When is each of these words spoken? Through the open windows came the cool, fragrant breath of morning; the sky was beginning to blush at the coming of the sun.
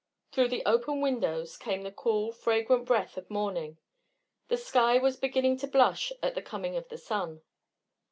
Through 0.31 0.47
the 0.47 0.65
open 0.65 0.99
windows 0.99 1.55
came 1.57 1.83
the 1.83 1.91
cool, 1.91 2.31
fragrant 2.31 2.85
breath 2.85 3.17
of 3.17 3.29
morning; 3.29 3.77
the 4.47 4.57
sky 4.57 4.97
was 4.97 5.15
beginning 5.15 5.57
to 5.57 5.67
blush 5.67 6.11
at 6.23 6.33
the 6.33 6.41
coming 6.41 6.75
of 6.75 6.89
the 6.89 6.97
sun. 6.97 7.43